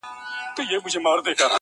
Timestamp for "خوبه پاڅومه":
1.09-1.49